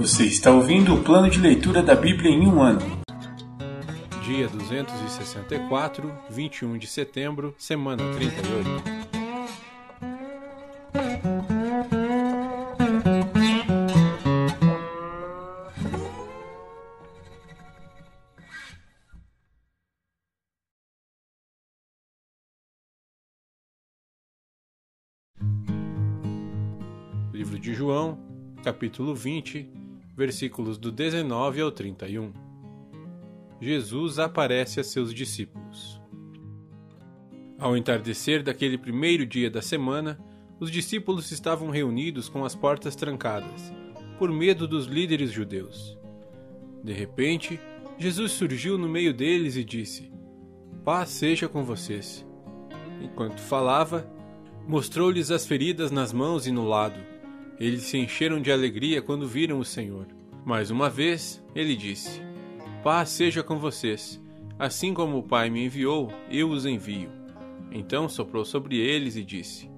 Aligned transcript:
Você 0.00 0.24
está 0.24 0.50
ouvindo 0.50 0.94
o 0.94 1.04
plano 1.04 1.28
de 1.28 1.38
leitura 1.38 1.82
da 1.82 1.94
Bíblia 1.94 2.30
em 2.30 2.46
um 2.46 2.62
ano. 2.62 2.80
Dia 4.24 4.48
264, 4.48 6.10
21 6.30 6.78
de 6.78 6.86
setembro, 6.86 7.54
semana 7.58 8.02
38. 8.14 8.70
Livro 27.34 27.58
de 27.58 27.74
João, 27.74 28.18
capítulo 28.64 29.14
20, 29.14 29.89
versículos 30.16 30.78
do 30.78 30.90
19 30.90 31.60
ao 31.60 31.70
31. 31.70 32.32
Jesus 33.60 34.18
aparece 34.18 34.80
a 34.80 34.84
seus 34.84 35.12
discípulos. 35.12 36.00
Ao 37.58 37.76
entardecer 37.76 38.42
daquele 38.42 38.78
primeiro 38.78 39.26
dia 39.26 39.50
da 39.50 39.60
semana, 39.60 40.18
os 40.58 40.70
discípulos 40.70 41.30
estavam 41.30 41.70
reunidos 41.70 42.28
com 42.28 42.44
as 42.44 42.54
portas 42.54 42.96
trancadas, 42.96 43.72
por 44.18 44.30
medo 44.30 44.66
dos 44.66 44.86
líderes 44.86 45.30
judeus. 45.30 45.98
De 46.82 46.92
repente, 46.92 47.60
Jesus 47.98 48.32
surgiu 48.32 48.78
no 48.78 48.88
meio 48.88 49.12
deles 49.12 49.56
e 49.56 49.64
disse: 49.64 50.10
Paz 50.84 51.10
seja 51.10 51.48
com 51.48 51.62
vocês. 51.62 52.26
Enquanto 53.02 53.40
falava, 53.40 54.10
mostrou-lhes 54.66 55.30
as 55.30 55.46
feridas 55.46 55.90
nas 55.90 56.12
mãos 56.12 56.46
e 56.46 56.50
no 56.50 56.66
lado. 56.66 56.98
Eles 57.60 57.82
se 57.82 57.98
encheram 57.98 58.40
de 58.40 58.50
alegria 58.50 59.02
quando 59.02 59.28
viram 59.28 59.58
o 59.58 59.64
Senhor. 59.64 60.06
Mais 60.46 60.70
uma 60.70 60.88
vez, 60.88 61.44
ele 61.54 61.76
disse: 61.76 62.22
Paz 62.82 63.10
seja 63.10 63.42
com 63.42 63.58
vocês. 63.58 64.18
Assim 64.58 64.94
como 64.94 65.18
o 65.18 65.22
Pai 65.22 65.50
me 65.50 65.66
enviou, 65.66 66.10
eu 66.30 66.48
os 66.48 66.64
envio. 66.64 67.10
Então 67.70 68.08
soprou 68.08 68.46
sobre 68.46 68.78
eles 68.78 69.14
e 69.14 69.22
disse: 69.22 69.70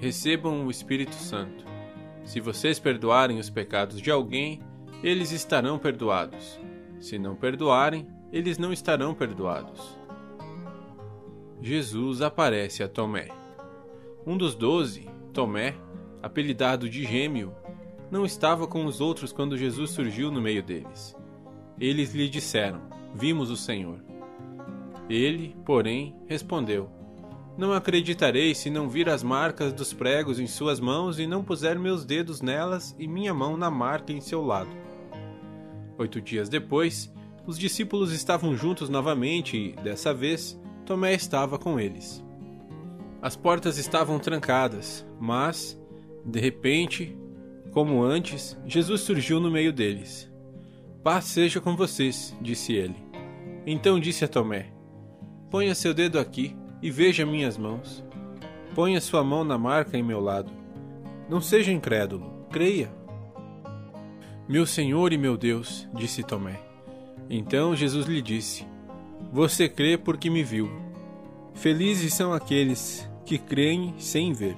Recebam 0.00 0.66
o 0.66 0.70
Espírito 0.70 1.14
Santo. 1.14 1.64
Se 2.24 2.40
vocês 2.40 2.80
perdoarem 2.80 3.38
os 3.38 3.48
pecados 3.48 4.00
de 4.00 4.10
alguém, 4.10 4.60
eles 5.02 5.30
estarão 5.30 5.78
perdoados. 5.78 6.60
Se 6.98 7.16
não 7.16 7.36
perdoarem, 7.36 8.08
eles 8.32 8.58
não 8.58 8.72
estarão 8.72 9.14
perdoados. 9.14 9.98
Jesus 11.62 12.22
aparece 12.22 12.82
a 12.82 12.88
Tomé. 12.88 13.28
Um 14.26 14.36
dos 14.36 14.54
doze, 14.54 15.08
Tomé, 15.32 15.76
apelidado 16.22 16.88
de 16.88 17.04
Gêmeo, 17.04 17.54
não 18.10 18.26
estava 18.26 18.66
com 18.66 18.84
os 18.84 19.00
outros 19.00 19.32
quando 19.32 19.56
Jesus 19.56 19.90
surgiu 19.90 20.30
no 20.30 20.40
meio 20.40 20.62
deles. 20.62 21.16
Eles 21.78 22.12
lhe 22.14 22.28
disseram: 22.28 22.82
Vimos 23.14 23.50
o 23.50 23.56
Senhor. 23.56 24.00
Ele, 25.08 25.56
porém, 25.64 26.14
respondeu: 26.26 26.90
Não 27.56 27.72
acreditarei 27.72 28.54
se 28.54 28.70
não 28.70 28.88
vir 28.88 29.08
as 29.08 29.22
marcas 29.22 29.72
dos 29.72 29.92
pregos 29.92 30.38
em 30.38 30.46
suas 30.46 30.80
mãos 30.80 31.18
e 31.18 31.26
não 31.26 31.42
puser 31.44 31.78
meus 31.78 32.04
dedos 32.04 32.40
nelas 32.40 32.94
e 32.98 33.08
minha 33.08 33.32
mão 33.32 33.56
na 33.56 33.70
marca 33.70 34.12
em 34.12 34.20
seu 34.20 34.44
lado. 34.44 34.70
Oito 35.98 36.20
dias 36.20 36.48
depois, 36.48 37.12
os 37.46 37.58
discípulos 37.58 38.12
estavam 38.12 38.56
juntos 38.56 38.88
novamente 38.88 39.56
e, 39.56 39.72
dessa 39.82 40.12
vez, 40.12 40.60
Tomé 40.84 41.14
estava 41.14 41.58
com 41.58 41.78
eles. 41.78 42.24
As 43.22 43.36
portas 43.36 43.76
estavam 43.76 44.18
trancadas, 44.18 45.06
mas, 45.20 45.79
de 46.30 46.40
repente, 46.40 47.16
como 47.72 48.02
antes, 48.02 48.58
Jesus 48.66 49.02
surgiu 49.02 49.40
no 49.40 49.50
meio 49.50 49.72
deles. 49.72 50.30
Paz 51.02 51.24
seja 51.24 51.60
com 51.60 51.76
vocês, 51.76 52.36
disse 52.40 52.72
ele. 52.72 52.96
Então 53.66 53.98
disse 53.98 54.24
a 54.24 54.28
Tomé: 54.28 54.72
Ponha 55.50 55.74
seu 55.74 55.92
dedo 55.92 56.18
aqui 56.18 56.56
e 56.82 56.90
veja 56.90 57.26
minhas 57.26 57.58
mãos. 57.58 58.04
Ponha 58.74 59.00
sua 59.00 59.24
mão 59.24 59.44
na 59.44 59.58
marca 59.58 59.98
em 59.98 60.02
meu 60.02 60.20
lado. 60.20 60.52
Não 61.28 61.40
seja 61.40 61.72
incrédulo, 61.72 62.46
creia. 62.50 62.90
Meu 64.48 64.66
Senhor 64.66 65.12
e 65.12 65.18
meu 65.18 65.36
Deus, 65.36 65.88
disse 65.94 66.22
Tomé. 66.22 66.60
Então 67.28 67.74
Jesus 67.74 68.06
lhe 68.06 68.22
disse: 68.22 68.66
Você 69.32 69.68
crê 69.68 69.96
porque 69.96 70.28
me 70.28 70.42
viu. 70.42 70.70
Felizes 71.54 72.14
são 72.14 72.32
aqueles 72.32 73.08
que 73.24 73.38
creem 73.38 73.94
sem 73.98 74.32
ver. 74.32 74.56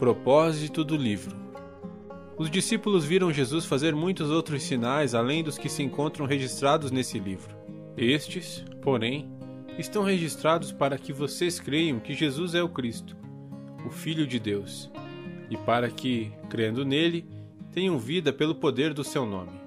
Propósito 0.00 0.82
do 0.82 0.96
livro. 0.96 1.36
Os 2.38 2.50
discípulos 2.50 3.04
viram 3.04 3.30
Jesus 3.30 3.66
fazer 3.66 3.94
muitos 3.94 4.30
outros 4.30 4.62
sinais 4.62 5.14
além 5.14 5.44
dos 5.44 5.58
que 5.58 5.68
se 5.68 5.82
encontram 5.82 6.24
registrados 6.24 6.90
nesse 6.90 7.18
livro. 7.18 7.54
Estes, 7.98 8.64
porém, 8.80 9.30
estão 9.78 10.02
registrados 10.02 10.72
para 10.72 10.96
que 10.96 11.12
vocês 11.12 11.60
creiam 11.60 12.00
que 12.00 12.14
Jesus 12.14 12.54
é 12.54 12.62
o 12.62 12.68
Cristo, 12.70 13.14
o 13.86 13.90
Filho 13.90 14.26
de 14.26 14.40
Deus, 14.40 14.90
e 15.50 15.56
para 15.58 15.90
que, 15.90 16.32
crendo 16.48 16.82
nele, 16.82 17.28
tenham 17.70 17.98
vida 17.98 18.32
pelo 18.32 18.54
poder 18.54 18.94
do 18.94 19.04
seu 19.04 19.26
nome. 19.26 19.59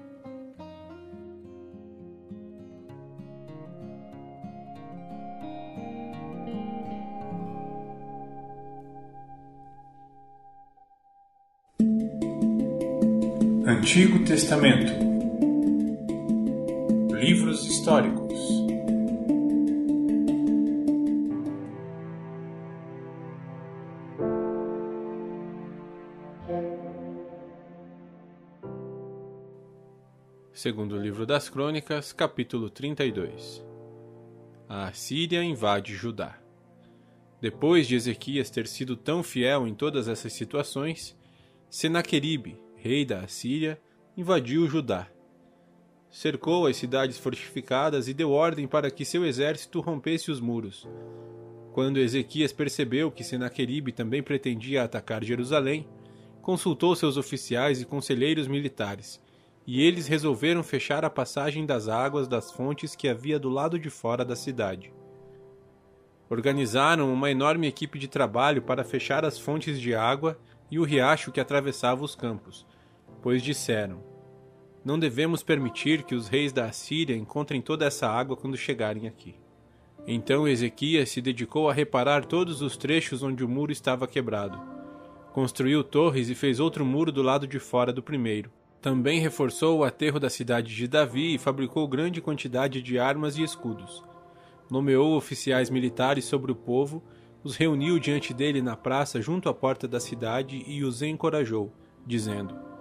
Antigo 13.76 14.24
Testamento. 14.24 14.92
Livros 17.12 17.66
históricos. 17.66 18.38
Segundo 30.52 30.96
livro 30.96 31.26
das 31.26 31.48
Crônicas, 31.48 32.12
capítulo 32.12 32.70
32 32.70 33.64
A 34.68 34.86
Assíria 34.86 35.42
invade 35.42 35.96
Judá. 35.96 36.38
Depois 37.40 37.88
de 37.88 37.96
Ezequias 37.96 38.50
ter 38.50 38.68
sido 38.68 38.96
tão 38.96 39.24
fiel 39.24 39.66
em 39.66 39.74
todas 39.74 40.06
essas 40.06 40.32
situações, 40.32 41.18
Senaqueribe, 41.68 42.63
rei 42.84 43.02
da 43.02 43.20
Assíria, 43.20 43.80
invadiu 44.14 44.68
Judá. 44.68 45.06
Cercou 46.10 46.66
as 46.66 46.76
cidades 46.76 47.16
fortificadas 47.16 48.08
e 48.08 48.12
deu 48.12 48.30
ordem 48.30 48.68
para 48.68 48.90
que 48.90 49.06
seu 49.06 49.24
exército 49.24 49.80
rompesse 49.80 50.30
os 50.30 50.38
muros. 50.38 50.86
Quando 51.72 51.96
Ezequias 51.96 52.52
percebeu 52.52 53.10
que 53.10 53.24
Senaqueribe 53.24 53.90
também 53.90 54.22
pretendia 54.22 54.82
atacar 54.82 55.24
Jerusalém, 55.24 55.88
consultou 56.42 56.94
seus 56.94 57.16
oficiais 57.16 57.80
e 57.80 57.86
conselheiros 57.86 58.46
militares, 58.46 59.18
e 59.66 59.80
eles 59.80 60.06
resolveram 60.06 60.62
fechar 60.62 61.06
a 61.06 61.10
passagem 61.10 61.64
das 61.64 61.88
águas 61.88 62.28
das 62.28 62.52
fontes 62.52 62.94
que 62.94 63.08
havia 63.08 63.38
do 63.38 63.48
lado 63.48 63.78
de 63.78 63.88
fora 63.88 64.26
da 64.26 64.36
cidade. 64.36 64.92
Organizaram 66.28 67.10
uma 67.10 67.30
enorme 67.30 67.66
equipe 67.66 67.98
de 67.98 68.08
trabalho 68.08 68.60
para 68.60 68.84
fechar 68.84 69.24
as 69.24 69.38
fontes 69.38 69.80
de 69.80 69.94
água 69.94 70.38
e 70.70 70.78
o 70.78 70.84
riacho 70.84 71.32
que 71.32 71.40
atravessava 71.40 72.04
os 72.04 72.14
campos, 72.14 72.66
pois 73.24 73.42
disseram: 73.42 74.04
Não 74.84 74.98
devemos 74.98 75.42
permitir 75.42 76.02
que 76.02 76.14
os 76.14 76.28
reis 76.28 76.52
da 76.52 76.66
Assíria 76.66 77.16
encontrem 77.16 77.62
toda 77.62 77.86
essa 77.86 78.06
água 78.06 78.36
quando 78.36 78.54
chegarem 78.54 79.08
aqui. 79.08 79.34
Então 80.06 80.46
Ezequias 80.46 81.08
se 81.08 81.22
dedicou 81.22 81.70
a 81.70 81.72
reparar 81.72 82.26
todos 82.26 82.60
os 82.60 82.76
trechos 82.76 83.22
onde 83.22 83.42
o 83.42 83.48
muro 83.48 83.72
estava 83.72 84.06
quebrado. 84.06 84.60
Construiu 85.32 85.82
torres 85.82 86.28
e 86.28 86.34
fez 86.34 86.60
outro 86.60 86.84
muro 86.84 87.10
do 87.10 87.22
lado 87.22 87.46
de 87.46 87.58
fora 87.58 87.94
do 87.94 88.02
primeiro. 88.02 88.50
Também 88.82 89.20
reforçou 89.20 89.78
o 89.78 89.84
aterro 89.84 90.20
da 90.20 90.28
cidade 90.28 90.76
de 90.76 90.86
Davi 90.86 91.34
e 91.34 91.38
fabricou 91.38 91.88
grande 91.88 92.20
quantidade 92.20 92.82
de 92.82 92.98
armas 92.98 93.38
e 93.38 93.42
escudos. 93.42 94.04
Nomeou 94.70 95.16
oficiais 95.16 95.70
militares 95.70 96.26
sobre 96.26 96.52
o 96.52 96.54
povo, 96.54 97.02
os 97.42 97.56
reuniu 97.56 97.98
diante 97.98 98.34
dele 98.34 98.60
na 98.60 98.76
praça 98.76 99.22
junto 99.22 99.48
à 99.48 99.54
porta 99.54 99.88
da 99.88 99.98
cidade 99.98 100.62
e 100.66 100.84
os 100.84 101.00
encorajou, 101.00 101.72
dizendo: 102.06 102.73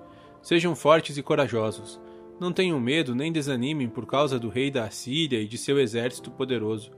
Sejam 0.43 0.75
fortes 0.75 1.17
e 1.17 1.23
corajosos. 1.23 1.99
Não 2.37 2.51
tenham 2.51 2.77
medo 2.79 3.15
nem 3.15 3.31
desanimem 3.31 3.87
por 3.87 4.05
causa 4.05 4.37
do 4.37 4.49
rei 4.49 4.69
da 4.69 4.83
Assíria 4.83 5.39
e 5.39 5.47
de 5.47 5.57
seu 5.57 5.79
exército 5.79 6.29
poderoso, 6.29 6.91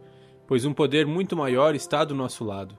pois 0.47 0.65
um 0.65 0.73
poder 0.73 1.05
muito 1.05 1.37
maior 1.37 1.75
está 1.75 2.03
do 2.03 2.15
nosso 2.15 2.43
lado. 2.43 2.75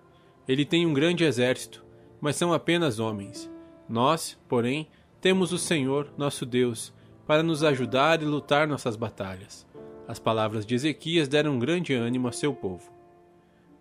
Ele 0.48 0.64
tem 0.64 0.84
um 0.84 0.92
grande 0.92 1.22
exército, 1.22 1.84
mas 2.20 2.34
são 2.34 2.52
apenas 2.52 2.98
homens. 2.98 3.48
Nós, 3.88 4.36
porém, 4.48 4.88
temos 5.20 5.52
o 5.52 5.58
Senhor, 5.58 6.12
nosso 6.18 6.44
Deus, 6.44 6.92
para 7.26 7.44
nos 7.44 7.62
ajudar 7.62 8.20
e 8.20 8.24
lutar 8.24 8.66
nossas 8.66 8.96
batalhas. 8.96 9.64
As 10.08 10.18
palavras 10.18 10.66
de 10.66 10.74
Ezequias 10.74 11.28
deram 11.28 11.52
um 11.52 11.58
grande 11.60 11.94
ânimo 11.94 12.26
a 12.26 12.32
seu 12.32 12.52
povo. 12.52 12.90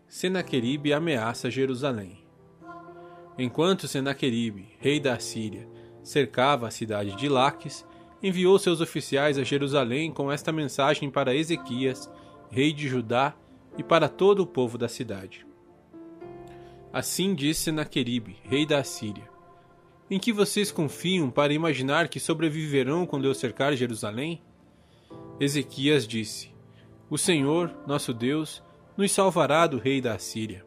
Senaqueribe 0.07 0.93
ameaça 0.93 1.49
Jerusalém. 1.49 2.23
Enquanto 3.37 3.87
Senaqueribe, 3.87 4.75
rei 4.79 4.99
da 4.99 5.15
Assíria, 5.15 5.67
cercava 6.05 6.67
a 6.67 6.71
cidade 6.71 7.15
de 7.15 7.27
Laques, 7.27 7.85
enviou 8.21 8.57
seus 8.57 8.79
oficiais 8.79 9.37
a 9.37 9.43
Jerusalém 9.43 10.11
com 10.11 10.31
esta 10.31 10.51
mensagem 10.51 11.09
para 11.09 11.35
Ezequias, 11.35 12.09
rei 12.49 12.71
de 12.71 12.87
Judá, 12.87 13.35
e 13.77 13.83
para 13.83 14.07
todo 14.07 14.41
o 14.41 14.47
povo 14.47 14.77
da 14.77 14.87
cidade. 14.87 15.45
Assim 16.93 17.35
disse 17.35 17.63
Senaqueribe, 17.63 18.37
rei 18.43 18.65
da 18.65 18.79
Assíria: 18.79 19.27
Em 20.09 20.17
que 20.17 20.31
vocês 20.31 20.71
confiam 20.71 21.29
para 21.29 21.53
imaginar 21.53 22.07
que 22.07 22.19
sobreviverão 22.19 23.05
quando 23.05 23.25
eu 23.25 23.33
cercar 23.33 23.75
Jerusalém? 23.75 24.41
Ezequias 25.39 26.07
disse: 26.07 26.53
O 27.09 27.17
Senhor, 27.17 27.75
nosso 27.85 28.13
Deus, 28.13 28.63
nos 28.95 29.11
salvará 29.11 29.67
do 29.67 29.77
rei 29.77 29.99
da 29.99 30.13
Assíria. 30.13 30.65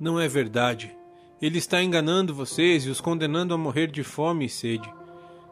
Não 0.00 0.18
é 0.18 0.26
verdade. 0.26 0.96
Ele 1.40 1.58
está 1.58 1.82
enganando 1.82 2.34
vocês 2.34 2.86
e 2.86 2.88
os 2.88 3.00
condenando 3.00 3.52
a 3.52 3.58
morrer 3.58 3.88
de 3.88 4.02
fome 4.02 4.46
e 4.46 4.48
sede. 4.48 4.90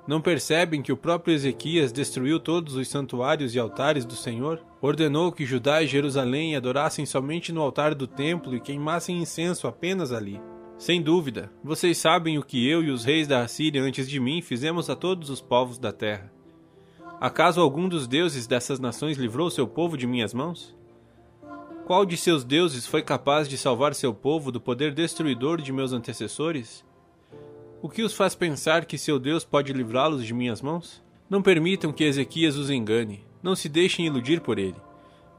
Não 0.06 0.20
percebem 0.20 0.82
que 0.82 0.92
o 0.92 0.96
próprio 0.96 1.34
Ezequias 1.34 1.92
destruiu 1.92 2.40
todos 2.40 2.74
os 2.74 2.88
santuários 2.88 3.54
e 3.54 3.58
altares 3.58 4.04
do 4.04 4.14
Senhor? 4.14 4.60
Ordenou 4.80 5.32
que 5.32 5.46
Judá 5.46 5.82
e 5.82 5.86
Jerusalém 5.86 6.56
adorassem 6.56 7.04
somente 7.04 7.52
no 7.52 7.60
altar 7.60 7.94
do 7.94 8.06
templo 8.06 8.54
e 8.54 8.60
queimassem 8.60 9.18
incenso 9.18 9.66
apenas 9.66 10.12
ali. 10.12 10.40
Sem 10.78 11.00
dúvida, 11.00 11.52
vocês 11.62 11.98
sabem 11.98 12.38
o 12.38 12.42
que 12.42 12.68
eu 12.68 12.82
e 12.82 12.90
os 12.90 13.04
reis 13.04 13.28
da 13.28 13.42
Assíria 13.42 13.82
antes 13.82 14.08
de 14.08 14.18
mim 14.18 14.42
fizemos 14.42 14.90
a 14.90 14.96
todos 14.96 15.30
os 15.30 15.40
povos 15.40 15.78
da 15.78 15.92
terra. 15.92 16.32
Acaso 17.20 17.60
algum 17.60 17.88
dos 17.88 18.06
deuses 18.06 18.46
dessas 18.46 18.80
nações 18.80 19.16
livrou 19.16 19.48
seu 19.50 19.66
povo 19.66 19.96
de 19.96 20.06
minhas 20.06 20.34
mãos? 20.34 20.76
Qual 21.86 22.06
de 22.06 22.16
seus 22.16 22.44
deuses 22.44 22.86
foi 22.86 23.02
capaz 23.02 23.46
de 23.46 23.58
salvar 23.58 23.94
seu 23.94 24.14
povo 24.14 24.50
do 24.50 24.58
poder 24.58 24.94
destruidor 24.94 25.60
de 25.60 25.70
meus 25.70 25.92
antecessores? 25.92 26.82
O 27.82 27.90
que 27.90 28.02
os 28.02 28.14
faz 28.14 28.34
pensar 28.34 28.86
que 28.86 28.96
seu 28.96 29.18
Deus 29.18 29.44
pode 29.44 29.70
livrá-los 29.70 30.24
de 30.24 30.32
minhas 30.32 30.62
mãos? 30.62 31.04
Não 31.28 31.42
permitam 31.42 31.92
que 31.92 32.04
Ezequias 32.04 32.56
os 32.56 32.70
engane, 32.70 33.22
não 33.42 33.54
se 33.54 33.68
deixem 33.68 34.06
iludir 34.06 34.40
por 34.40 34.58
ele. 34.58 34.80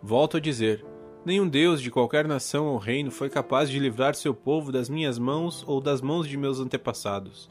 Volto 0.03 0.37
a 0.37 0.39
dizer: 0.39 0.85
nenhum 1.25 1.47
Deus 1.47 1.81
de 1.81 1.89
qualquer 1.89 2.27
nação 2.27 2.67
ou 2.67 2.77
reino 2.77 3.09
foi 3.09 3.27
capaz 3.27 3.67
de 3.67 3.79
livrar 3.79 4.13
seu 4.13 4.31
povo 4.31 4.71
das 4.71 4.87
minhas 4.87 5.17
mãos 5.17 5.63
ou 5.65 5.81
das 5.81 5.99
mãos 5.99 6.27
de 6.27 6.37
meus 6.37 6.59
antepassados. 6.59 7.49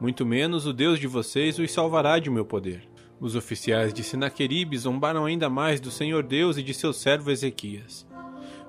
Muito 0.00 0.24
menos 0.24 0.66
o 0.66 0.72
Deus 0.72 0.98
de 0.98 1.06
vocês 1.06 1.58
os 1.58 1.70
salvará 1.70 2.18
de 2.18 2.30
meu 2.30 2.46
poder. 2.46 2.95
Os 3.18 3.34
oficiais 3.34 3.94
de 3.94 4.02
Senaqueribe 4.02 4.76
zombaram 4.76 5.24
ainda 5.24 5.48
mais 5.48 5.80
do 5.80 5.90
Senhor 5.90 6.22
Deus 6.22 6.58
e 6.58 6.62
de 6.62 6.74
seu 6.74 6.92
servo 6.92 7.30
Ezequias. 7.30 8.06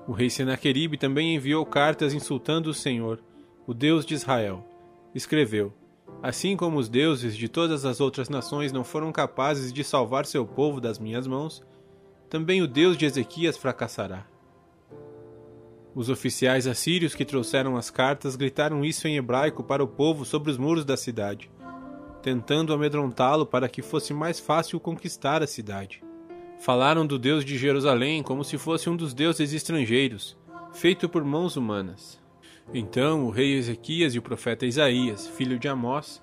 O 0.06 0.12
rei 0.12 0.30
Senaqueribe 0.30 0.96
também 0.96 1.34
enviou 1.34 1.66
cartas 1.66 2.14
insultando 2.14 2.70
o 2.70 2.74
Senhor, 2.74 3.20
o 3.66 3.74
Deus 3.74 4.06
de 4.06 4.14
Israel 4.14 4.64
escreveu: 5.14 5.72
Assim 6.22 6.56
como 6.56 6.78
os 6.78 6.88
deuses 6.88 7.36
de 7.36 7.48
todas 7.48 7.84
as 7.84 8.00
outras 8.00 8.30
nações 8.30 8.72
não 8.72 8.82
foram 8.82 9.12
capazes 9.12 9.70
de 9.72 9.84
salvar 9.84 10.24
seu 10.24 10.46
povo 10.46 10.80
das 10.80 10.98
minhas 10.98 11.26
mãos, 11.26 11.62
também 12.30 12.62
o 12.62 12.66
Deus 12.66 12.96
de 12.96 13.04
Ezequias 13.04 13.56
fracassará. 13.56 14.26
Os 15.94 16.08
oficiais 16.08 16.66
assírios 16.66 17.14
que 17.14 17.24
trouxeram 17.24 17.76
as 17.76 17.90
cartas 17.90 18.36
gritaram 18.36 18.84
isso 18.84 19.06
em 19.06 19.16
hebraico 19.16 19.62
para 19.62 19.84
o 19.84 19.88
povo 19.88 20.24
sobre 20.24 20.50
os 20.50 20.56
muros 20.56 20.84
da 20.84 20.96
cidade, 20.96 21.50
tentando 22.22 22.72
amedrontá-lo 22.72 23.46
para 23.46 23.68
que 23.68 23.82
fosse 23.82 24.12
mais 24.12 24.38
fácil 24.40 24.80
conquistar 24.80 25.42
a 25.42 25.46
cidade. 25.46 26.02
Falaram 26.60 27.06
do 27.06 27.18
Deus 27.18 27.44
de 27.44 27.56
Jerusalém 27.56 28.22
como 28.22 28.44
se 28.44 28.58
fosse 28.58 28.90
um 28.90 28.96
dos 28.96 29.14
deuses 29.14 29.52
estrangeiros, 29.52 30.36
feito 30.72 31.08
por 31.08 31.24
mãos 31.24 31.56
humanas. 31.56 32.20
Então 32.74 33.24
o 33.24 33.30
rei 33.30 33.54
Ezequias 33.54 34.14
e 34.14 34.18
o 34.18 34.22
profeta 34.22 34.66
Isaías, 34.66 35.26
filho 35.26 35.58
de 35.58 35.68
Amós, 35.68 36.22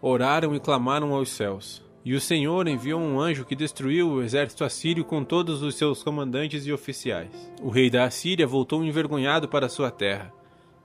oraram 0.00 0.54
e 0.54 0.60
clamaram 0.60 1.12
aos 1.12 1.30
céus. 1.30 1.84
E 2.04 2.14
o 2.14 2.20
Senhor 2.20 2.68
enviou 2.68 3.00
um 3.00 3.18
anjo 3.18 3.46
que 3.46 3.56
destruiu 3.56 4.10
o 4.10 4.22
exército 4.22 4.64
assírio 4.64 5.04
com 5.04 5.24
todos 5.24 5.62
os 5.62 5.74
seus 5.74 6.02
comandantes 6.02 6.66
e 6.66 6.72
oficiais. 6.72 7.50
O 7.62 7.70
rei 7.70 7.88
da 7.88 8.04
Assíria 8.04 8.46
voltou 8.46 8.84
envergonhado 8.84 9.48
para 9.48 9.70
sua 9.70 9.90
terra. 9.90 10.30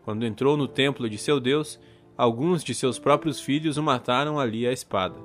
Quando 0.06 0.25
entrou 0.25 0.56
no 0.56 0.65
templo 0.67 1.09
de 1.09 1.17
seu 1.17 1.38
Deus, 1.38 1.77
alguns 2.19 2.66
de 2.66 2.75
seus 2.75 3.00
próprios 3.00 3.39
filhos 3.39 3.77
o 3.77 3.81
mataram 3.81 4.38
ali 4.38 4.68
à 4.68 4.74
espada. 4.74 5.16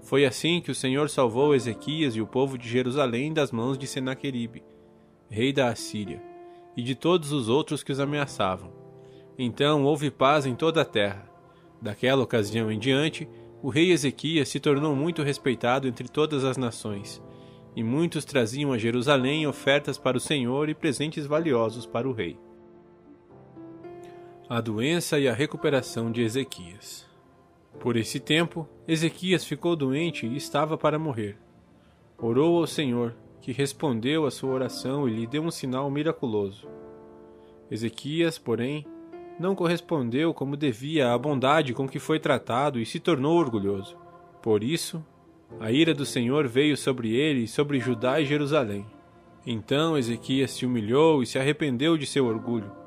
Foi 0.00 0.24
assim 0.24 0.58
que 0.58 0.70
o 0.70 0.74
Senhor 0.74 1.10
salvou 1.10 1.54
Ezequias 1.54 2.16
e 2.16 2.22
o 2.22 2.26
povo 2.26 2.56
de 2.56 2.66
Jerusalém 2.66 3.30
das 3.30 3.52
mãos 3.52 3.76
de 3.76 3.86
Senaqueribe, 3.86 4.64
rei 5.28 5.52
da 5.52 5.68
Assíria, 5.68 6.22
e 6.74 6.82
de 6.82 6.94
todos 6.94 7.30
os 7.30 7.50
outros 7.50 7.82
que 7.82 7.92
os 7.92 8.00
ameaçavam. 8.00 8.72
Então 9.38 9.84
houve 9.84 10.10
paz 10.10 10.46
em 10.46 10.54
toda 10.54 10.80
a 10.80 10.84
terra. 10.86 11.28
Daquela 11.78 12.22
ocasião 12.22 12.72
em 12.72 12.78
diante, 12.78 13.28
o 13.62 13.68
rei 13.68 13.92
Ezequias 13.92 14.48
se 14.48 14.58
tornou 14.58 14.96
muito 14.96 15.22
respeitado 15.22 15.86
entre 15.86 16.08
todas 16.08 16.42
as 16.42 16.56
nações, 16.56 17.22
e 17.76 17.82
muitos 17.82 18.24
traziam 18.24 18.72
a 18.72 18.78
Jerusalém 18.78 19.46
ofertas 19.46 19.98
para 19.98 20.16
o 20.16 20.20
Senhor 20.20 20.70
e 20.70 20.74
presentes 20.74 21.26
valiosos 21.26 21.84
para 21.84 22.08
o 22.08 22.12
rei. 22.14 22.38
A 24.46 24.60
doença 24.60 25.18
e 25.18 25.26
a 25.26 25.32
recuperação 25.32 26.12
de 26.12 26.20
Ezequias. 26.20 27.06
Por 27.80 27.96
esse 27.96 28.20
tempo, 28.20 28.68
Ezequias 28.86 29.42
ficou 29.42 29.74
doente 29.74 30.26
e 30.26 30.36
estava 30.36 30.76
para 30.76 30.98
morrer. 30.98 31.38
Orou 32.18 32.58
ao 32.58 32.66
Senhor, 32.66 33.14
que 33.40 33.52
respondeu 33.52 34.26
à 34.26 34.30
sua 34.30 34.52
oração 34.52 35.08
e 35.08 35.14
lhe 35.14 35.26
deu 35.26 35.42
um 35.42 35.50
sinal 35.50 35.90
miraculoso. 35.90 36.68
Ezequias, 37.70 38.36
porém, 38.36 38.86
não 39.40 39.54
correspondeu 39.54 40.34
como 40.34 40.58
devia 40.58 41.14
à 41.14 41.16
bondade 41.16 41.72
com 41.72 41.88
que 41.88 41.98
foi 41.98 42.20
tratado 42.20 42.78
e 42.78 42.84
se 42.84 43.00
tornou 43.00 43.38
orgulhoso. 43.38 43.96
Por 44.42 44.62
isso, 44.62 45.02
a 45.58 45.72
ira 45.72 45.94
do 45.94 46.04
Senhor 46.04 46.46
veio 46.46 46.76
sobre 46.76 47.16
ele 47.16 47.44
e 47.44 47.48
sobre 47.48 47.80
Judá 47.80 48.20
e 48.20 48.26
Jerusalém. 48.26 48.84
Então 49.46 49.96
Ezequias 49.96 50.50
se 50.50 50.66
humilhou 50.66 51.22
e 51.22 51.26
se 51.26 51.38
arrependeu 51.38 51.96
de 51.96 52.04
seu 52.06 52.26
orgulho, 52.26 52.83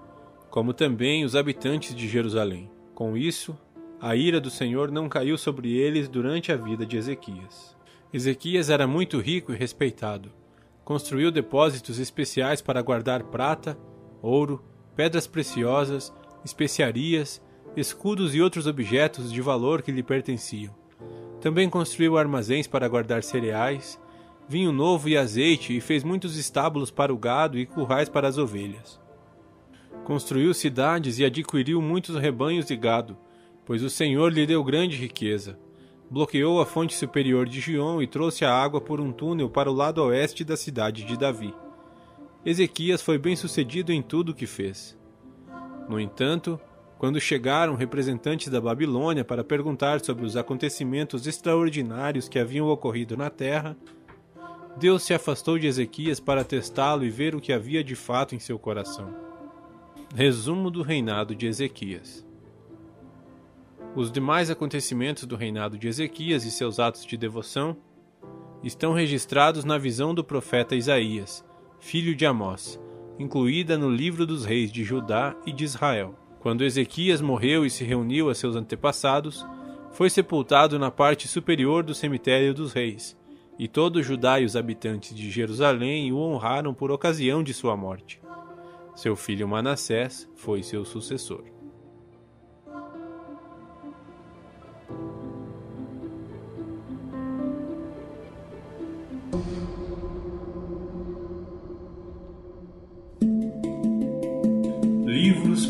como 0.58 0.74
também 0.74 1.24
os 1.24 1.36
habitantes 1.36 1.94
de 1.94 2.08
Jerusalém. 2.08 2.68
Com 2.96 3.16
isso, 3.16 3.56
a 4.02 4.16
ira 4.16 4.42
do 4.42 4.50
Senhor 4.50 4.90
não 4.90 5.08
caiu 5.08 5.38
sobre 5.38 5.78
eles 5.78 6.10
durante 6.10 6.52
a 6.52 6.56
vida 6.56 6.84
de 6.84 6.98
Ezequias. 6.98 7.78
Ezequias 8.12 8.72
era 8.72 8.88
muito 8.88 9.20
rico 9.20 9.54
e 9.54 9.56
respeitado. 9.56 10.32
Construiu 10.84 11.30
depósitos 11.30 12.00
especiais 12.00 12.60
para 12.60 12.82
guardar 12.82 13.26
prata, 13.26 13.78
ouro, 14.20 14.66
pedras 14.96 15.28
preciosas 15.28 16.12
especiarias, 16.44 17.40
escudos 17.76 18.34
e 18.34 18.42
outros 18.42 18.66
objetos 18.66 19.32
de 19.32 19.42
valor 19.44 19.84
que 19.84 19.92
lhe 19.92 20.02
pertenciam. 20.02 20.74
Também 21.40 21.70
construiu 21.70 22.18
armazéns 22.18 22.66
para 22.66 22.88
guardar 22.88 23.22
cereais, 23.22 24.02
vinho 24.50 24.72
novo 24.72 25.08
e 25.08 25.16
azeite 25.16 25.78
e 25.78 25.80
fez 25.80 26.04
muitos 26.04 26.36
estábulos 26.36 26.90
para 26.90 27.14
o 27.14 27.18
gado 27.20 27.60
e 27.60 27.66
currais 27.68 28.10
para 28.10 28.28
as 28.28 28.40
ovelhas. 28.40 29.06
Construiu 30.08 30.54
cidades 30.54 31.20
e 31.20 31.26
adquiriu 31.26 31.82
muitos 31.82 32.16
rebanhos 32.16 32.66
de 32.66 32.78
gado, 32.78 33.18
pois 33.66 33.84
o 33.84 33.90
Senhor 33.90 34.32
lhe 34.32 34.46
deu 34.46 34.64
grande 34.64 34.96
riqueza. 34.96 35.60
Bloqueou 36.10 36.62
a 36.62 36.66
fonte 36.66 36.96
superior 36.96 37.46
de 37.46 37.60
Gion 37.60 38.02
e 38.02 38.08
trouxe 38.08 38.46
a 38.46 38.54
água 38.54 38.80
por 38.80 39.02
um 39.02 39.12
túnel 39.12 39.50
para 39.50 39.70
o 39.70 39.74
lado 39.74 40.02
oeste 40.02 40.46
da 40.46 40.56
cidade 40.56 41.04
de 41.04 41.18
Davi. 41.18 41.54
Ezequias 42.46 43.02
foi 43.02 43.18
bem 43.18 43.36
sucedido 43.36 43.92
em 43.92 44.02
tudo 44.02 44.30
o 44.30 44.34
que 44.34 44.48
fez. 44.48 44.98
No 45.90 46.00
entanto, 46.00 46.58
quando 46.98 47.20
chegaram 47.20 47.76
representantes 47.76 48.48
da 48.48 48.62
Babilônia 48.62 49.26
para 49.26 49.44
perguntar 49.44 50.00
sobre 50.00 50.26
os 50.26 50.38
acontecimentos 50.38 51.28
extraordinários 51.28 52.30
que 52.30 52.40
haviam 52.40 52.70
ocorrido 52.70 53.18
na 53.18 53.30
terra, 53.30 53.76
Deus 54.78 55.04
se 55.04 55.14
afastou 55.14 55.60
de 55.60 55.68
Ezequias 55.68 56.18
para 56.18 56.46
testá-lo 56.46 57.04
e 57.04 57.10
ver 57.10 57.36
o 57.36 57.42
que 57.42 57.52
havia 57.52 57.84
de 57.84 57.94
fato 57.94 58.34
em 58.34 58.40
seu 58.40 58.58
coração. 58.58 59.27
Resumo 60.20 60.72
do 60.72 60.82
reinado 60.82 61.36
de 61.36 61.46
Ezequias. 61.46 62.26
Os 63.96 64.12
demais 64.12 64.50
acontecimentos 64.50 65.26
do 65.26 65.36
reinado 65.36 65.78
de 65.78 65.88
Ezequias 65.88 66.44
e 66.44 66.50
seus 66.50 66.80
atos 66.80 67.06
de 67.06 67.16
devoção 67.16 67.78
estão 68.64 68.94
registrados 68.94 69.64
na 69.64 69.78
visão 69.78 70.16
do 70.16 70.24
profeta 70.24 70.76
Isaías, 70.76 71.46
filho 71.80 72.16
de 72.16 72.26
Amós, 72.26 72.82
incluída 73.20 73.78
no 73.78 73.92
livro 73.92 74.26
dos 74.26 74.44
reis 74.44 74.72
de 74.72 74.84
Judá 74.84 75.36
e 75.46 75.54
de 75.54 75.64
Israel. 75.64 76.16
Quando 76.40 76.64
Ezequias 76.64 77.22
morreu 77.22 77.64
e 77.64 77.70
se 77.70 77.84
reuniu 77.84 78.32
a 78.32 78.34
seus 78.34 78.56
antepassados, 78.56 79.46
foi 79.92 80.10
sepultado 80.10 80.80
na 80.80 80.90
parte 80.90 81.28
superior 81.28 81.84
do 81.84 81.94
cemitério 81.94 82.56
dos 82.56 82.74
reis, 82.74 83.16
e 83.60 83.68
todo 83.68 84.02
Judá 84.02 84.40
e 84.40 84.46
os 84.46 84.56
habitantes 84.56 85.16
de 85.16 85.30
Jerusalém 85.30 86.12
o 86.12 86.18
honraram 86.18 86.74
por 86.74 86.90
ocasião 86.90 87.44
de 87.44 87.54
sua 87.54 87.78
morte. 87.78 88.20
Seu 88.98 89.16
filho 89.16 89.48
Manassés 89.48 90.28
foi 90.36 90.64
seu 90.64 90.84
sucessor. 90.84 91.44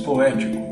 poéticos. 0.08 0.67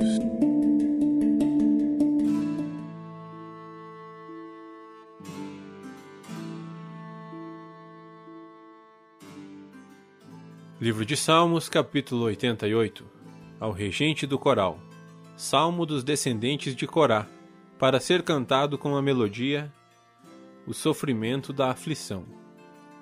Livro 10.86 11.04
de 11.04 11.18
Salmos, 11.18 11.68
capítulo 11.68 12.26
88 12.26 13.04
Ao 13.60 13.72
regente 13.72 14.28
do 14.28 14.38
coral 14.38 14.80
Salmo 15.36 15.84
dos 15.84 16.04
descendentes 16.04 16.76
de 16.76 16.86
Corá, 16.86 17.28
para 17.80 18.00
ser 18.00 18.22
cantado 18.22 18.78
com 18.78 18.96
a 18.96 19.02
melodia 19.02 19.74
O 20.68 20.76
sofrimento 20.76 21.52
da 21.52 21.72
aflição. 21.72 22.24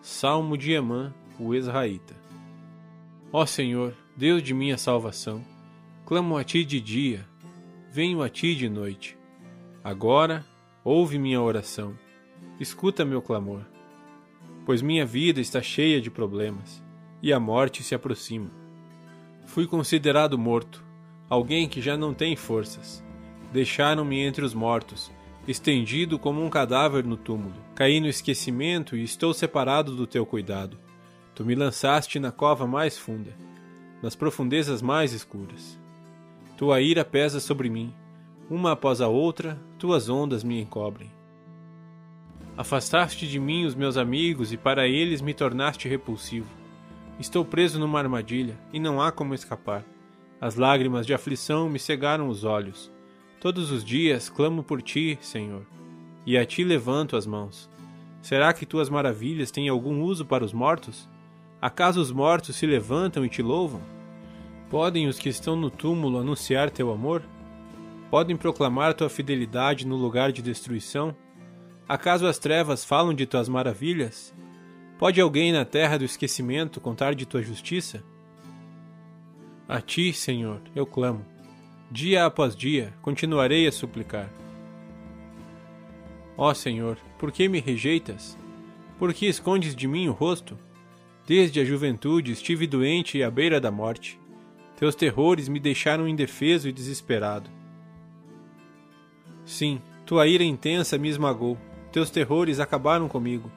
Salmo 0.01 0.57
de 0.57 0.71
Emã, 0.71 1.13
o 1.37 1.53
Israelita. 1.53 2.15
Ó 3.33 3.45
Senhor, 3.45 3.93
Deus 4.15 4.41
de 4.41 4.53
minha 4.53 4.77
salvação, 4.77 5.43
clamo 6.05 6.37
a 6.37 6.43
ti 6.45 6.63
de 6.63 6.79
dia, 6.79 7.27
venho 7.91 8.21
a 8.21 8.29
ti 8.29 8.55
de 8.55 8.69
noite. 8.69 9.17
Agora, 9.83 10.45
ouve 10.85 11.19
minha 11.19 11.41
oração, 11.41 11.99
escuta 12.61 13.03
meu 13.03 13.21
clamor, 13.21 13.65
pois 14.65 14.81
minha 14.81 15.05
vida 15.05 15.41
está 15.41 15.61
cheia 15.61 15.99
de 15.99 16.09
problemas 16.09 16.81
e 17.23 17.31
a 17.31 17.39
morte 17.39 17.81
se 17.81 17.95
aproxima. 17.95 18.51
Fui 19.45 19.65
considerado 19.65 20.37
morto, 20.37 20.83
alguém 21.29 21.69
que 21.69 21.81
já 21.81 21.95
não 21.95 22.13
tem 22.13 22.35
forças. 22.35 23.01
Deixaram-me 23.53 24.19
entre 24.19 24.43
os 24.43 24.53
mortos, 24.53 25.09
estendido 25.47 26.19
como 26.19 26.43
um 26.43 26.49
cadáver 26.49 27.05
no 27.05 27.15
túmulo. 27.15 27.55
Caí 27.75 28.01
no 28.01 28.07
esquecimento 28.07 28.97
e 28.97 29.03
estou 29.05 29.33
separado 29.33 29.95
do 29.95 30.05
teu 30.05 30.25
cuidado. 30.25 30.77
Tu 31.33 31.45
me 31.45 31.55
lançaste 31.55 32.19
na 32.19 32.31
cova 32.31 32.67
mais 32.67 32.97
funda, 32.97 33.33
nas 34.01 34.15
profundezas 34.15 34.81
mais 34.81 35.13
escuras. 35.13 35.79
Tua 36.57 36.81
ira 36.81 37.05
pesa 37.05 37.39
sobre 37.39 37.69
mim, 37.69 37.93
uma 38.49 38.73
após 38.73 38.99
a 38.99 39.07
outra, 39.07 39.57
tuas 39.79 40.09
ondas 40.09 40.43
me 40.43 40.59
encobrem. 40.61 41.09
Afastaste 42.57 43.25
de 43.27 43.39
mim 43.39 43.63
os 43.63 43.75
meus 43.75 43.95
amigos 43.95 44.51
e 44.51 44.57
para 44.57 44.87
eles 44.87 45.21
me 45.21 45.33
tornaste 45.33 45.87
repulsivo. 45.87 46.62
Estou 47.19 47.45
preso 47.45 47.79
numa 47.79 47.99
armadilha 47.99 48.57
e 48.71 48.79
não 48.79 49.01
há 49.01 49.11
como 49.11 49.35
escapar. 49.35 49.85
As 50.41 50.55
lágrimas 50.55 51.05
de 51.05 51.13
aflição 51.13 51.69
me 51.69 51.79
cegaram 51.79 52.27
os 52.27 52.43
olhos. 52.43 52.91
Todos 53.39 53.71
os 53.71 53.83
dias 53.83 54.29
clamo 54.29 54.63
por 54.63 54.81
ti, 54.81 55.17
Senhor, 55.21 55.65
e 56.25 56.37
a 56.37 56.45
ti 56.45 56.63
levanto 56.63 57.15
as 57.15 57.25
mãos. 57.25 57.69
Será 58.21 58.53
que 58.53 58.65
tuas 58.65 58.89
maravilhas 58.89 59.51
têm 59.51 59.69
algum 59.69 60.01
uso 60.01 60.25
para 60.25 60.43
os 60.43 60.53
mortos? 60.53 61.07
Acaso 61.61 62.01
os 62.01 62.11
mortos 62.11 62.55
se 62.55 62.65
levantam 62.65 63.23
e 63.23 63.29
te 63.29 63.41
louvam? 63.41 63.81
Podem 64.69 65.07
os 65.07 65.19
que 65.19 65.29
estão 65.29 65.55
no 65.55 65.69
túmulo 65.69 66.19
anunciar 66.19 66.71
teu 66.71 66.91
amor? 66.91 67.21
Podem 68.09 68.35
proclamar 68.35 68.93
tua 68.93 69.09
fidelidade 69.09 69.85
no 69.85 69.95
lugar 69.95 70.31
de 70.31 70.41
destruição? 70.41 71.15
Acaso 71.87 72.25
as 72.25 72.39
trevas 72.39 72.83
falam 72.83 73.13
de 73.13 73.25
tuas 73.25 73.47
maravilhas? 73.47 74.33
Pode 74.97 75.19
alguém 75.19 75.51
na 75.51 75.65
terra 75.65 75.97
do 75.97 76.05
esquecimento 76.05 76.79
contar 76.79 77.15
de 77.15 77.25
tua 77.25 77.41
justiça? 77.41 78.03
A 79.67 79.81
ti, 79.81 80.13
Senhor, 80.13 80.61
eu 80.75 80.85
clamo. 80.85 81.25
Dia 81.91 82.25
após 82.25 82.55
dia 82.55 82.93
continuarei 83.01 83.67
a 83.67 83.71
suplicar. 83.71 84.29
Ó 86.37 86.53
Senhor, 86.53 86.97
por 87.17 87.31
que 87.31 87.47
me 87.47 87.59
rejeitas? 87.59 88.37
Por 88.97 89.13
que 89.13 89.25
escondes 89.25 89.75
de 89.75 89.87
mim 89.87 90.07
o 90.07 90.11
rosto? 90.11 90.57
Desde 91.25 91.59
a 91.59 91.65
juventude 91.65 92.31
estive 92.31 92.67
doente 92.67 93.17
e 93.17 93.23
à 93.23 93.31
beira 93.31 93.59
da 93.59 93.71
morte. 93.71 94.19
Teus 94.77 94.95
terrores 94.95 95.47
me 95.47 95.59
deixaram 95.59 96.07
indefeso 96.07 96.67
e 96.67 96.71
desesperado. 96.71 97.49
Sim, 99.45 99.81
tua 100.05 100.27
ira 100.27 100.43
intensa 100.43 100.97
me 100.97 101.09
esmagou. 101.09 101.57
Teus 101.91 102.09
terrores 102.09 102.59
acabaram 102.59 103.07
comigo. 103.07 103.51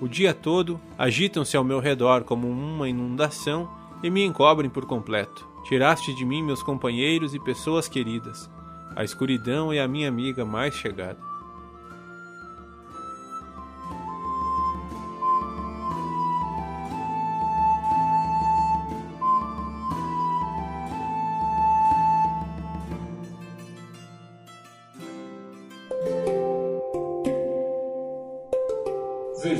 O 0.00 0.06
dia 0.06 0.32
todo 0.32 0.80
agitam-se 0.96 1.56
ao 1.56 1.64
meu 1.64 1.80
redor 1.80 2.22
como 2.22 2.48
uma 2.48 2.88
inundação 2.88 3.68
e 4.02 4.08
me 4.08 4.24
encobrem 4.24 4.70
por 4.70 4.86
completo. 4.86 5.48
Tiraste 5.64 6.14
de 6.14 6.24
mim 6.24 6.42
meus 6.42 6.62
companheiros 6.62 7.34
e 7.34 7.40
pessoas 7.40 7.88
queridas. 7.88 8.48
A 8.94 9.02
escuridão 9.02 9.72
é 9.72 9.80
a 9.80 9.88
minha 9.88 10.08
amiga 10.08 10.44
mais 10.44 10.74
chegada. 10.74 11.27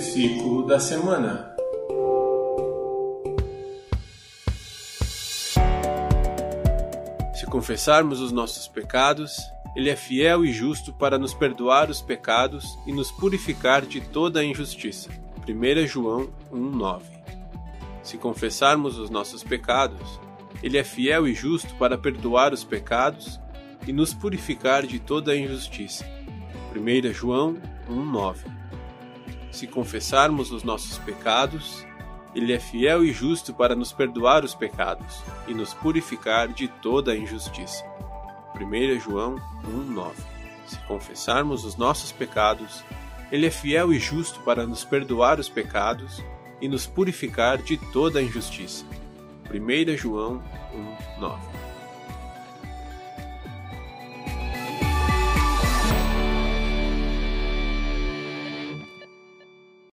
Versículo 0.09 0.67
da 0.67 0.81
semana. 0.81 1.55
Se 7.35 7.45
confessarmos 7.45 8.19
os 8.19 8.33
nossos 8.33 8.67
pecados, 8.67 9.37
Ele 9.77 9.91
é 9.91 9.97
fiel 9.97 10.47
e 10.47 10.51
justo 10.51 10.95
para 10.95 11.19
nos 11.19 11.35
perdoar 11.35 11.91
os 11.91 12.01
pecados 12.01 12.79
e 12.87 12.93
nos 12.93 13.13
purificar 13.13 13.85
de 13.85 14.01
toda 14.01 14.41
a 14.41 14.45
injustiça. 14.45 15.11
1 15.47 15.87
João 15.87 16.31
1,9 16.51 17.03
Se 18.03 18.17
confessarmos 18.17 18.99
os 18.99 19.11
nossos 19.11 19.45
pecados, 19.45 20.19
Ele 20.63 20.79
é 20.79 20.85
fiel 20.85 21.29
e 21.29 21.35
justo 21.35 21.75
para 21.75 21.99
perdoar 21.99 22.55
os 22.55 22.65
pecados 22.65 23.39
e 23.87 23.93
nos 23.93 24.15
purificar 24.15 24.87
de 24.87 24.99
toda 24.99 25.33
a 25.33 25.37
injustiça. 25.37 26.07
1 26.75 27.13
João 27.13 27.59
1,9 27.91 28.58
se 29.59 29.67
confessarmos 29.67 30.53
os 30.53 30.63
nossos 30.63 30.99
pecados, 30.99 31.85
Ele 32.33 32.53
é 32.53 32.61
fiel 32.61 33.05
e 33.05 33.13
justo 33.13 33.53
para 33.53 33.75
nos 33.75 33.93
perdoar 33.93 34.45
os 34.45 34.55
pecados 34.55 35.21
e 35.49 35.55
nos 35.55 35.75
purificar 35.75 36.49
de 36.49 36.69
toda 36.69 37.11
a 37.11 37.17
injustiça. 37.17 37.85
1 38.55 39.01
João 39.01 39.37
1,9 39.65 40.13
Se 40.65 40.79
confessarmos 40.87 41.65
os 41.65 41.77
nossos 41.77 42.13
pecados, 42.13 42.85
Ele 43.33 43.47
é 43.47 43.51
fiel 43.51 43.93
e 43.93 43.99
justo 43.99 44.41
para 44.41 44.65
nos 44.65 44.85
perdoar 44.85 45.41
os 45.41 45.49
pecados 45.49 46.23
e 46.61 46.69
nos 46.69 46.87
purificar 46.87 47.59
de 47.59 47.77
toda 47.93 48.21
a 48.21 48.23
injustiça. 48.23 48.85
1 49.53 49.97
João 49.97 50.41
1,9 51.19 51.68